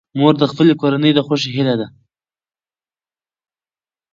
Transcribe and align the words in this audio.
مور 0.19 0.33
د 0.39 0.43
خپلې 0.51 0.73
کورنۍ 0.81 1.11
د 1.15 1.19
خوښۍ 1.25 1.51
هیله 1.55 1.75
لري. 1.81 1.87